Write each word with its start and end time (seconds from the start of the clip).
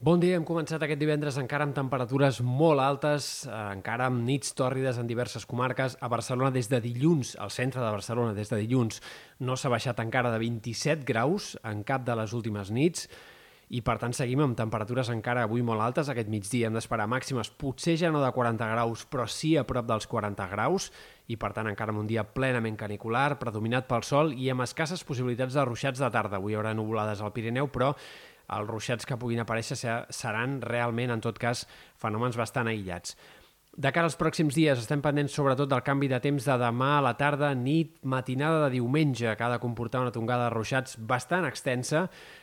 Bon 0.00 0.16
dia, 0.16 0.38
hem 0.38 0.46
començat 0.48 0.80
aquest 0.80 0.96
divendres 0.96 1.36
encara 1.36 1.66
amb 1.66 1.74
temperatures 1.76 2.38
molt 2.40 2.80
altes, 2.80 3.24
eh, 3.44 3.56
encara 3.74 4.06
amb 4.08 4.22
nits 4.24 4.54
tòrrides 4.56 4.96
en 4.96 5.04
diverses 5.06 5.44
comarques. 5.44 5.98
A 6.00 6.08
Barcelona 6.08 6.48
des 6.50 6.70
de 6.70 6.78
dilluns, 6.80 7.34
al 7.36 7.50
centre 7.50 7.82
de 7.82 7.90
Barcelona 7.90 8.32
des 8.32 8.48
de 8.48 8.56
dilluns, 8.62 9.02
no 9.40 9.58
s'ha 9.60 9.68
baixat 9.68 10.00
encara 10.00 10.32
de 10.32 10.38
27 10.40 11.04
graus 11.04 11.58
en 11.62 11.84
cap 11.84 12.06
de 12.06 12.16
les 12.16 12.32
últimes 12.32 12.70
nits 12.70 13.10
i 13.70 13.80
per 13.86 13.96
tant 14.02 14.14
seguim 14.16 14.40
amb 14.42 14.56
temperatures 14.58 15.12
encara 15.12 15.44
avui 15.46 15.62
molt 15.62 15.82
altes. 15.84 16.08
Aquest 16.10 16.30
migdia 16.32 16.66
hem 16.66 16.74
d'esperar 16.74 17.06
màximes 17.10 17.52
potser 17.54 17.94
ja 18.00 18.10
no 18.10 18.22
de 18.22 18.30
40 18.34 18.66
graus, 18.72 19.04
però 19.06 19.28
sí 19.30 19.54
a 19.56 19.62
prop 19.66 19.86
dels 19.86 20.08
40 20.10 20.48
graus 20.50 20.90
i 21.30 21.38
per 21.38 21.52
tant 21.54 21.70
encara 21.70 21.94
amb 21.94 22.02
un 22.02 22.10
dia 22.10 22.26
plenament 22.26 22.76
canicular, 22.80 23.38
predominat 23.38 23.86
pel 23.86 24.02
sol 24.02 24.34
i 24.34 24.50
amb 24.50 24.66
escasses 24.66 25.06
possibilitats 25.06 25.54
de 25.54 25.64
ruixats 25.68 26.02
de 26.02 26.10
tarda. 26.10 26.40
Avui 26.42 26.56
hi 26.56 26.58
haurà 26.58 26.74
nuvolades 26.74 27.22
al 27.22 27.30
Pirineu, 27.36 27.70
però 27.70 27.92
els 28.50 28.66
ruixats 28.66 29.06
que 29.06 29.18
puguin 29.20 29.44
aparèixer 29.44 29.78
seran 30.10 30.58
realment, 30.66 31.14
en 31.14 31.22
tot 31.22 31.38
cas, 31.38 31.68
fenòmens 32.02 32.38
bastant 32.40 32.66
aïllats. 32.66 33.14
De 33.80 33.88
cara 33.96 34.04
als 34.10 34.16
pròxims 34.20 34.52
dies 34.52 34.76
estem 34.82 35.00
pendents 35.00 35.32
sobretot 35.32 35.70
del 35.70 35.80
canvi 35.80 36.08
de 36.10 36.18
temps 36.20 36.44
de 36.44 36.54
demà 36.60 36.88
a 36.98 37.04
la 37.06 37.14
tarda, 37.16 37.54
nit, 37.56 37.94
matinada 38.04 38.66
de 38.66 38.74
diumenge, 38.74 39.30
que 39.32 39.46
ha 39.46 39.48
de 39.48 39.60
comportar 39.62 40.02
una 40.02 40.12
tongada 40.12 40.50
de 40.50 40.52
ruixats 40.52 40.98
bastant 41.00 41.46
extensa, 41.48 42.02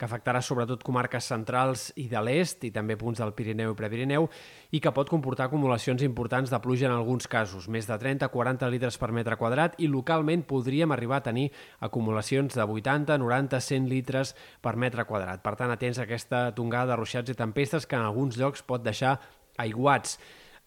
que 0.00 0.06
afectarà 0.06 0.40
sobretot 0.40 0.86
comarques 0.86 1.28
centrals 1.28 1.90
i 2.00 2.06
de 2.08 2.22
l'est 2.24 2.64
i 2.64 2.70
també 2.72 2.96
punts 2.96 3.20
del 3.20 3.34
Pirineu 3.36 3.74
i 3.74 3.76
Prepirineu 3.76 4.30
i 4.72 4.80
que 4.80 4.94
pot 4.96 5.12
comportar 5.12 5.50
acumulacions 5.50 6.06
importants 6.06 6.48
de 6.48 6.62
pluja 6.64 6.88
en 6.88 6.96
alguns 6.96 7.28
casos, 7.28 7.68
més 7.68 7.84
de 7.84 8.00
30-40 8.00 8.72
litres 8.72 8.96
per 8.96 9.12
metre 9.12 9.36
quadrat 9.36 9.76
i 9.76 9.92
localment 9.92 10.48
podríem 10.48 10.96
arribar 10.96 11.20
a 11.20 11.28
tenir 11.28 11.50
acumulacions 11.84 12.56
de 12.56 12.64
80, 12.64 13.20
90, 13.20 13.60
100 13.68 13.92
litres 13.92 14.32
per 14.64 14.78
metre 14.80 15.04
quadrat. 15.04 15.44
Per 15.44 15.58
tant, 15.60 15.76
atents 15.76 16.00
a 16.00 16.08
aquesta 16.08 16.46
tongada 16.56 16.94
de 16.94 17.00
ruixats 17.04 17.36
i 17.36 17.36
tempestes 17.36 17.84
que 17.84 18.00
en 18.00 18.08
alguns 18.08 18.40
llocs 18.40 18.64
pot 18.64 18.80
deixar 18.80 19.18
aiguats. 19.60 20.16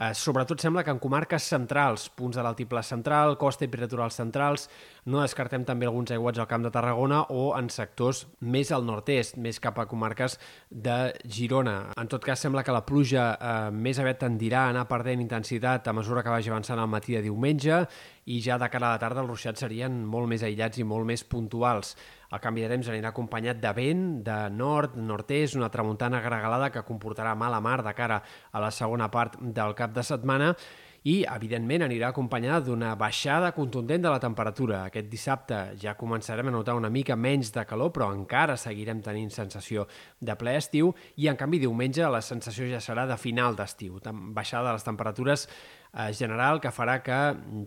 Eh, 0.01 0.15
sobretot 0.17 0.57
sembla 0.57 0.81
que 0.81 0.89
en 0.89 0.97
comarques 0.97 1.45
centrals, 1.45 2.07
punts 2.17 2.33
de 2.33 2.41
l'altiplà 2.41 2.81
central, 2.81 3.35
costa 3.38 3.67
i 3.67 3.69
prelatorals 3.69 4.16
centrals, 4.17 4.63
no 5.05 5.19
descartem 5.21 5.61
també 5.67 5.85
alguns 5.85 6.09
aiguats 6.16 6.41
al 6.41 6.47
Camp 6.49 6.66
de 6.66 6.71
Tarragona 6.73 7.19
o 7.30 7.52
en 7.53 7.69
sectors 7.69 8.23
més 8.41 8.71
al 8.73 8.88
nord-est, 8.88 9.38
més 9.38 9.59
cap 9.61 9.77
a 9.77 9.85
comarques 9.85 10.39
de 10.71 10.95
Girona. 11.30 11.91
En 12.02 12.09
tot 12.09 12.25
cas, 12.25 12.41
sembla 12.41 12.63
que 12.66 12.73
la 12.73 12.81
pluja 12.88 13.27
eh, 13.35 13.53
més 13.69 14.02
aviat 14.02 14.23
tendirà 14.25 14.66
a 14.66 14.73
anar 14.73 14.88
perdent 14.89 15.21
intensitat 15.21 15.85
a 15.85 15.93
mesura 15.93 16.25
que 16.25 16.33
vagi 16.33 16.49
avançant 16.49 16.81
al 16.81 16.89
matí 16.89 17.13
de 17.13 17.21
diumenge 17.27 17.83
i 18.25 18.41
ja 18.41 18.58
de 18.61 18.69
cara 18.69 18.89
a 18.89 18.95
la 18.95 19.02
tarda 19.02 19.23
els 19.23 19.30
ruixats 19.31 19.64
serien 19.64 20.03
molt 20.05 20.30
més 20.30 20.44
aïllats 20.45 20.77
i 20.81 20.86
molt 20.86 21.08
més 21.09 21.23
puntuals. 21.23 21.95
El 22.31 22.39
canvi 22.44 22.64
de 22.64 22.69
temps 22.72 22.91
anirà 22.91 23.09
acompanyat 23.09 23.59
de 23.64 23.73
vent, 23.75 24.05
de 24.27 24.38
nord, 24.53 24.95
nord-est, 24.95 25.58
una 25.58 25.72
tramuntana 25.73 26.22
gregalada 26.22 26.69
que 26.72 26.86
comportarà 26.88 27.33
mala 27.36 27.59
mar 27.59 27.81
de 27.83 27.94
cara 27.97 28.22
a 28.52 28.61
la 28.61 28.72
segona 28.72 29.09
part 29.11 29.39
del 29.42 29.75
cap 29.75 29.92
de 29.95 30.05
setmana 30.05 30.53
i, 31.02 31.23
evidentment, 31.25 31.81
anirà 31.81 32.11
acompanyada 32.11 32.61
d'una 32.67 32.92
baixada 32.95 33.52
contundent 33.55 34.03
de 34.03 34.11
la 34.14 34.19
temperatura. 34.22 34.83
Aquest 34.86 35.08
dissabte 35.09 35.61
ja 35.81 35.95
començarem 35.97 36.47
a 36.47 36.53
notar 36.53 36.75
una 36.77 36.92
mica 36.94 37.17
menys 37.17 37.49
de 37.55 37.66
calor, 37.66 37.89
però 37.95 38.11
encara 38.14 38.58
seguirem 38.58 39.02
tenint 39.02 39.31
sensació 39.33 39.88
de 40.19 40.36
ple 40.38 40.53
estiu 40.59 40.94
i, 41.16 41.27
en 41.27 41.39
canvi, 41.39 41.64
diumenge 41.64 42.05
la 42.05 42.22
sensació 42.22 42.69
ja 42.69 42.81
serà 42.83 43.08
de 43.09 43.17
final 43.17 43.58
d'estiu. 43.58 43.97
Baixada 44.05 44.69
de 44.69 44.77
les 44.77 44.86
temperatures 44.86 45.47
eh, 45.94 46.11
general 46.14 46.61
que 46.64 46.72
farà 46.73 47.00
que 47.03 47.20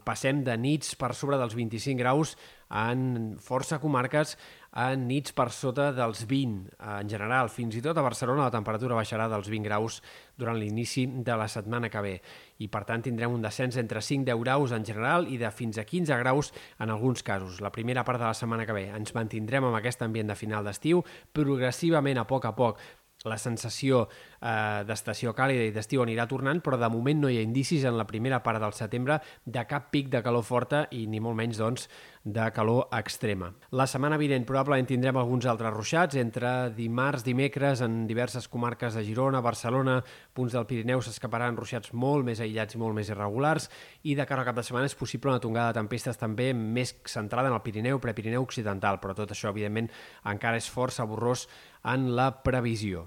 passem 0.04 0.42
de 0.44 0.56
nits 0.56 0.94
per 1.00 1.12
sobre 1.14 1.38
dels 1.40 1.56
25 1.56 2.00
graus 2.00 2.34
en 2.74 3.36
força 3.38 3.78
comarques 3.78 4.34
en 4.74 5.04
nits 5.06 5.30
per 5.36 5.50
sota 5.54 5.90
dels 5.94 6.24
20 6.26 6.72
en 6.98 7.10
general. 7.10 7.50
Fins 7.52 7.76
i 7.78 7.82
tot 7.84 7.98
a 7.98 8.02
Barcelona 8.02 8.48
la 8.48 8.54
temperatura 8.54 8.96
baixarà 8.98 9.28
dels 9.30 9.50
20 9.52 9.68
graus 9.68 10.00
durant 10.36 10.58
l'inici 10.58 11.06
de 11.06 11.36
la 11.38 11.46
setmana 11.48 11.90
que 11.92 12.02
ve 12.02 12.14
i 12.58 12.68
per 12.72 12.82
tant 12.88 13.04
tindrem 13.04 13.36
un 13.36 13.44
descens 13.44 13.78
entre 13.78 14.02
5 14.02 14.26
i 14.26 14.32
10 14.32 14.42
graus 14.42 14.74
en 14.74 14.86
general 14.88 15.30
i 15.30 15.38
de 15.38 15.52
fins 15.54 15.78
a 15.78 15.86
15 15.86 16.18
graus 16.24 16.50
en 16.80 16.90
alguns 16.90 17.22
casos. 17.22 17.60
La 17.60 17.70
primera 17.70 18.04
part 18.04 18.18
de 18.18 18.26
la 18.26 18.34
setmana 18.34 18.66
que 18.66 18.74
ve 18.74 18.88
ens 18.90 19.14
mantindrem 19.14 19.68
amb 19.68 19.78
aquest 19.78 20.02
ambient 20.02 20.32
de 20.32 20.38
final 20.38 20.66
d'estiu, 20.66 21.04
progressivament 21.32 22.18
a 22.18 22.26
poc 22.26 22.50
a 22.50 22.56
poc 22.58 22.82
la 23.24 23.38
sensació 23.40 24.04
eh, 24.06 24.84
d'estació 24.86 25.32
càlida 25.36 25.64
i 25.68 25.72
d'estiu 25.74 26.04
anirà 26.04 26.26
tornant, 26.30 26.60
però 26.64 26.78
de 26.80 26.90
moment 26.92 27.22
no 27.24 27.30
hi 27.32 27.38
ha 27.40 27.46
indicis 27.46 27.84
en 27.88 27.96
la 27.98 28.06
primera 28.08 28.42
part 28.44 28.60
del 28.62 28.76
setembre 28.76 29.20
de 29.44 29.64
cap 29.68 29.90
pic 29.94 30.10
de 30.12 30.22
calor 30.24 30.44
forta 30.44 30.84
i 30.92 31.06
ni 31.08 31.22
molt 31.24 31.38
menys, 31.40 31.60
doncs, 31.60 31.88
de 32.24 32.50
calor 32.56 32.88
extrema. 32.96 33.50
La 33.76 33.84
setmana 33.86 34.16
vinent 34.16 34.46
probablement 34.48 34.88
tindrem 34.88 35.16
alguns 35.20 35.44
altres 35.46 35.74
ruixats, 35.74 36.16
entre 36.16 36.70
dimarts, 36.74 37.24
dimecres, 37.24 37.82
en 37.84 38.06
diverses 38.08 38.48
comarques 38.48 38.96
de 38.96 39.04
Girona, 39.04 39.42
Barcelona, 39.44 39.98
punts 40.32 40.56
del 40.56 40.64
Pirineu 40.66 41.04
s'escaparan 41.04 41.58
ruixats 41.60 41.92
molt 41.92 42.24
més 42.24 42.40
aïllats 42.40 42.74
i 42.74 42.80
molt 42.80 42.96
més 42.96 43.12
irregulars, 43.12 43.68
i 44.02 44.16
de 44.16 44.24
cara 44.24 44.40
al 44.42 44.48
cap 44.48 44.56
de 44.56 44.64
setmana 44.64 44.88
és 44.88 44.96
possible 44.96 45.30
una 45.30 45.42
tongada 45.44 45.74
de 45.74 45.82
tempestes 45.82 46.18
també 46.20 46.52
més 46.56 46.96
centrada 47.04 47.52
en 47.52 47.58
el 47.58 47.64
Pirineu, 47.66 48.00
Prepirineu 48.00 48.48
Occidental, 48.48 49.02
però 49.04 49.14
tot 49.14 49.36
això, 49.36 49.52
evidentment, 49.52 49.92
encara 50.24 50.56
és 50.56 50.70
força 50.72 51.04
borrós 51.04 51.44
en 51.84 52.14
la 52.16 52.30
previsió. 52.42 53.04